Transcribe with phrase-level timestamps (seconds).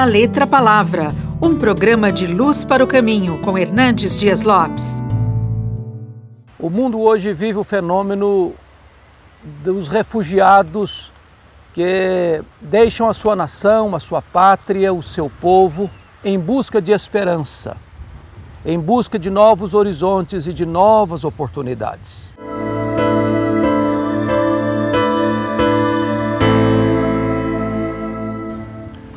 [0.00, 1.10] da Letra Palavra,
[1.42, 5.02] um programa de luz para o caminho com Hernandes Dias Lopes.
[6.58, 8.54] O mundo hoje vive o fenômeno
[9.62, 11.12] dos refugiados
[11.74, 15.90] que deixam a sua nação, a sua pátria, o seu povo
[16.24, 17.76] em busca de esperança,
[18.64, 22.32] em busca de novos horizontes e de novas oportunidades.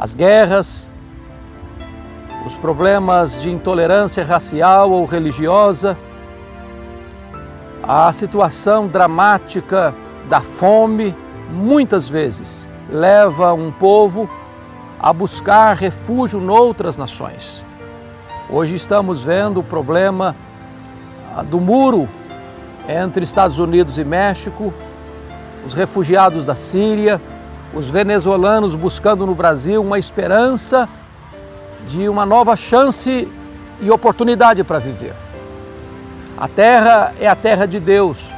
[0.04, 0.92] As guerras,
[2.46, 5.98] os problemas de intolerância racial ou religiosa,
[7.82, 9.96] a situação dramática
[10.28, 11.16] da fome,
[11.50, 14.30] muitas vezes leva um povo
[15.00, 17.64] a buscar refúgio noutras nações.
[18.50, 20.36] Hoje estamos vendo o problema
[21.34, 22.10] ah, do muro
[22.90, 24.74] entre Estados Unidos e México,
[25.66, 27.22] os refugiados da Síria,
[27.74, 30.88] os venezuelanos buscando no Brasil uma esperança
[31.88, 33.28] de uma nova chance
[33.82, 35.14] e oportunidade para viver.
[36.38, 38.30] A terra é a terra de Deus.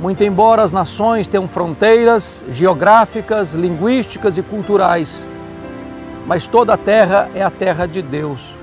[0.00, 5.28] Muito embora as nações tenham fronteiras geográficas, linguísticas e culturais,
[6.26, 8.54] mas toda a terra é a terra de Deus.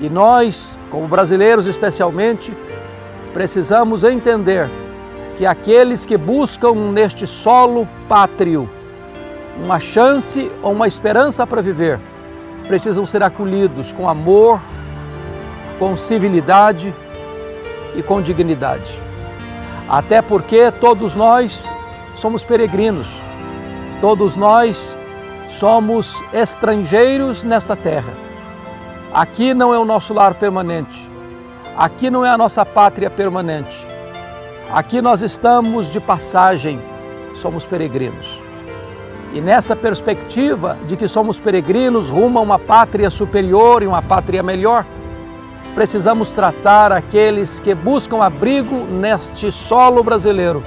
[0.00, 2.56] E nós, como brasileiros especialmente,
[3.34, 4.70] precisamos entender
[5.36, 8.68] que aqueles que buscam neste solo pátrio
[9.62, 11.98] uma chance ou uma esperança para viver,
[12.66, 14.60] precisam ser acolhidos com amor,
[15.78, 16.94] com civilidade
[17.96, 19.02] e com dignidade.
[19.88, 21.70] Até porque todos nós
[22.14, 23.08] somos peregrinos,
[24.00, 24.96] todos nós
[25.48, 28.12] Somos estrangeiros nesta terra.
[29.12, 31.10] Aqui não é o nosso lar permanente.
[31.76, 33.86] Aqui não é a nossa pátria permanente.
[34.70, 36.80] Aqui nós estamos de passagem,
[37.34, 38.42] somos peregrinos.
[39.32, 44.42] E nessa perspectiva de que somos peregrinos rumo a uma pátria superior e uma pátria
[44.42, 44.86] melhor,
[45.74, 50.62] precisamos tratar aqueles que buscam abrigo neste solo brasileiro,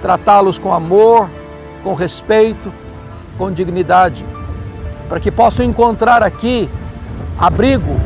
[0.00, 1.28] tratá-los com amor,
[1.82, 2.72] com respeito,
[3.36, 4.24] com dignidade,
[5.08, 6.70] para que possam encontrar aqui
[7.36, 7.96] abrigo,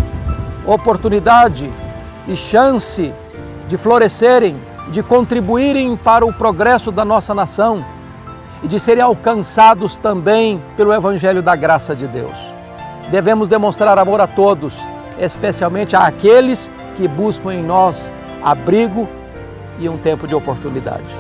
[0.67, 1.71] oportunidade
[2.27, 3.13] e chance
[3.69, 4.57] de florescerem,
[4.91, 7.85] de contribuírem para o progresso da nossa nação
[8.63, 12.39] e de serem alcançados também pelo Evangelho da graça de Deus.
[13.11, 14.79] Devemos demonstrar amor a todos,
[15.19, 18.13] especialmente àqueles que buscam em nós
[18.43, 19.09] abrigo
[19.79, 21.17] e um tempo de oportunidade.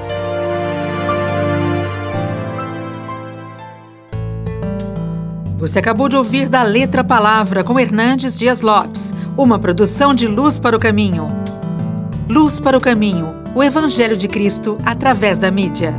[5.58, 10.58] Você acabou de ouvir da Letra Palavra com Hernandes Dias Lopes, uma produção de Luz
[10.58, 11.28] para o Caminho.
[12.28, 15.94] Luz para o Caminho, o Evangelho de Cristo através da mídia.